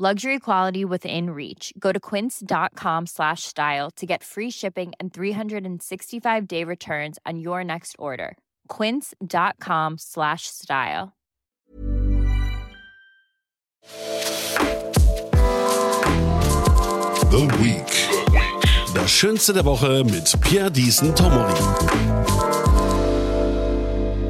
[0.00, 1.72] Luxury quality within reach.
[1.76, 7.64] Go to quince.com slash style to get free shipping and 365 day returns on your
[7.64, 8.36] next order.
[8.68, 11.16] Quince.com slash style.
[17.30, 17.92] The Week.
[18.94, 21.60] Das Schönste der Woche mit Pierre Diesen Tomori.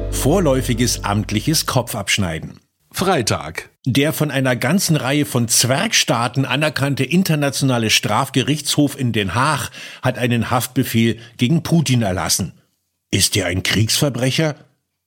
[0.09, 2.59] Vorläufiges amtliches Kopfabschneiden.
[2.91, 3.68] Freitag.
[3.85, 9.71] Der von einer ganzen Reihe von Zwergstaaten anerkannte internationale Strafgerichtshof in Den Haag
[10.01, 12.51] hat einen Haftbefehl gegen Putin erlassen.
[13.09, 14.55] Ist er ein Kriegsverbrecher?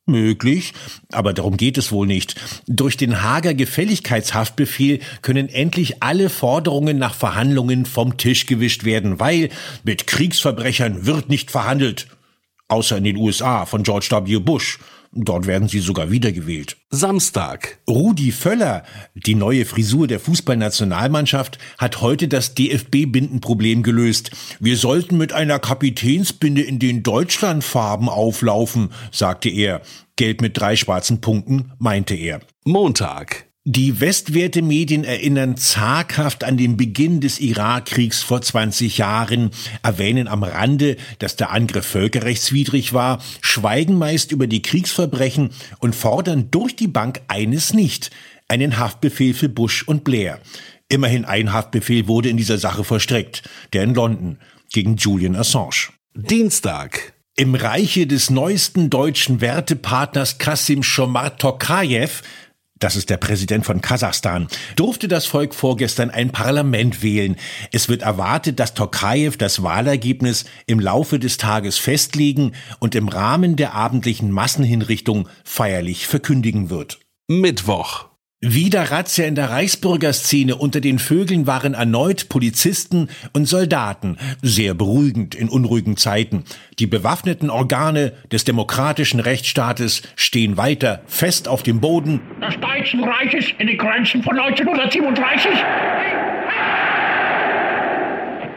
[0.06, 0.72] Möglich,
[1.12, 2.34] aber darum geht es wohl nicht.
[2.66, 9.50] Durch den Hager Gefälligkeitshaftbefehl können endlich alle Forderungen nach Verhandlungen vom Tisch gewischt werden, weil
[9.84, 12.08] mit Kriegsverbrechern wird nicht verhandelt.
[12.72, 14.38] Außer in den USA von George W.
[14.38, 14.78] Bush.
[15.12, 16.78] Dort werden sie sogar wiedergewählt.
[16.88, 17.80] Samstag.
[17.86, 18.82] Rudi Völler,
[19.14, 24.30] die neue Frisur der Fußballnationalmannschaft, hat heute das DFB-Bindenproblem gelöst.
[24.58, 29.82] Wir sollten mit einer Kapitänsbinde in den Deutschlandfarben auflaufen, sagte er.
[30.16, 32.40] Gelb mit drei schwarzen Punkten, meinte er.
[32.64, 33.51] Montag.
[33.64, 39.50] Die westwerte Medien erinnern zaghaft an den Beginn des Irakkriegs vor 20 Jahren,
[39.84, 46.48] erwähnen am Rande, dass der Angriff völkerrechtswidrig war, schweigen meist über die Kriegsverbrechen und fordern
[46.50, 48.10] durch die Bank eines nicht,
[48.48, 50.40] einen Haftbefehl für Bush und Blair.
[50.88, 54.38] Immerhin ein Haftbefehl wurde in dieser Sache verstreckt, der in London
[54.72, 55.90] gegen Julian Assange.
[56.14, 57.12] Dienstag.
[57.36, 62.22] Im Reiche des neuesten deutschen Wertepartners Kasim Shomar Tokayev
[62.82, 67.36] das ist der Präsident von Kasachstan, durfte das Volk vorgestern ein Parlament wählen.
[67.70, 73.56] Es wird erwartet, dass Tokayev das Wahlergebnis im Laufe des Tages festlegen und im Rahmen
[73.56, 77.00] der abendlichen Massenhinrichtung feierlich verkündigen wird.
[77.28, 78.11] Mittwoch.
[78.44, 80.56] Wieder Razzia in der Reichsbürgerszene.
[80.56, 84.16] Unter den Vögeln waren erneut Polizisten und Soldaten.
[84.42, 86.42] Sehr beruhigend in unruhigen Zeiten.
[86.80, 92.20] Die bewaffneten Organe des demokratischen Rechtsstaates stehen weiter fest auf dem Boden.
[92.40, 96.21] Des Deutschen Reiches in den Grenzen von 1937?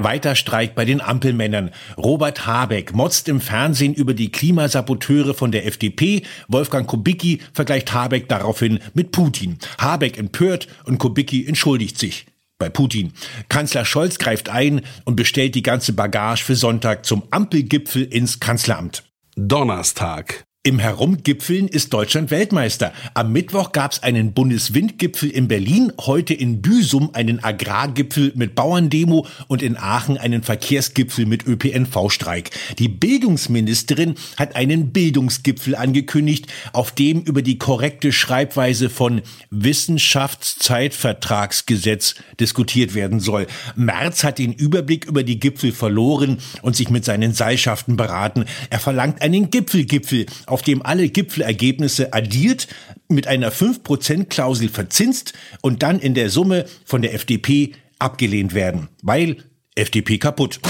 [0.06, 1.72] Weiter Streik bei den Ampelmännern.
[1.98, 6.22] Robert Habeck motzt im Fernsehen über die Klimasaboteure von der FDP.
[6.48, 9.58] Wolfgang Kubicki vergleicht Habeck daraufhin mit Putin.
[9.80, 12.28] Habeck empört und Kubicki entschuldigt sich
[12.60, 13.14] bei Putin.
[13.50, 19.04] Kanzler Scholz greift ein und bestellt die ganze Bagage für Sonntag zum Ampelgipfel ins Kanzleramt.
[19.36, 20.46] Donnerstag.
[20.68, 22.92] Im Herumgipfeln ist Deutschland Weltmeister.
[23.14, 29.28] Am Mittwoch gab es einen Bundeswindgipfel in Berlin, heute in Büsum einen Agrargipfel mit Bauerndemo
[29.48, 32.50] und in Aachen einen Verkehrsgipfel mit ÖPNV-Streik.
[32.80, 39.22] Die Bildungsministerin hat einen Bildungsgipfel angekündigt, auf dem über die korrekte Schreibweise von
[39.52, 43.46] Wissenschaftszeitvertragsgesetz diskutiert werden soll.
[43.76, 48.46] Merz hat den Überblick über die Gipfel verloren und sich mit seinen Seilschaften beraten.
[48.72, 52.70] Er verlangt einen Gipfelgipfel auf dem alle Gipfelergebnisse addiert,
[53.10, 59.36] mit einer 5%-Klausel verzinst und dann in der Summe von der FDP abgelehnt werden, weil
[59.76, 60.62] FDP kaputt.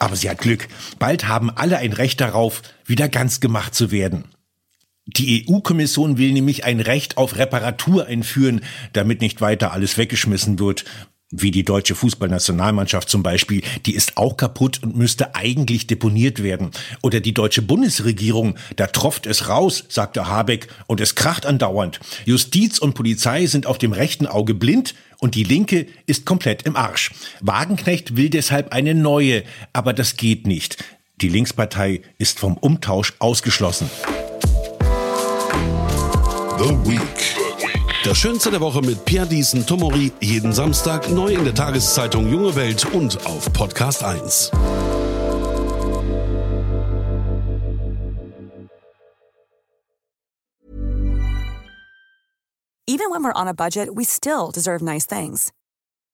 [0.00, 0.68] Aber sie hat Glück.
[0.98, 4.24] Bald haben alle ein Recht darauf, wieder ganz gemacht zu werden.
[5.06, 8.60] Die EU-Kommission will nämlich ein Recht auf Reparatur einführen,
[8.92, 10.84] damit nicht weiter alles weggeschmissen wird
[11.30, 16.70] wie die deutsche Fußballnationalmannschaft zum Beispiel, die ist auch kaputt und müsste eigentlich deponiert werden.
[17.02, 22.00] Oder die deutsche Bundesregierung, da tropft es raus, sagte Habeck, und es kracht andauernd.
[22.24, 26.76] Justiz und Polizei sind auf dem rechten Auge blind und die Linke ist komplett im
[26.76, 27.12] Arsch.
[27.40, 30.82] Wagenknecht will deshalb eine neue, aber das geht nicht.
[31.20, 33.90] Die Linkspartei ist vom Umtausch ausgeschlossen.
[36.58, 37.29] The Week.
[38.02, 40.10] Das Schönste der Woche mit Pierre Diesen Tomori.
[40.20, 44.50] Jeden Samstag neu in der Tageszeitung Junge Welt und auf Podcast 1.
[52.86, 55.52] Even when we're on a budget, we still deserve nice things.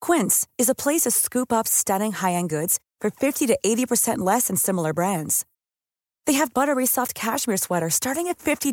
[0.00, 4.48] Quince is a place to scoop up stunning high-end goods for 50 to 80% less
[4.48, 5.46] than similar brands.
[6.26, 8.72] They have buttery soft cashmere sweaters starting at $50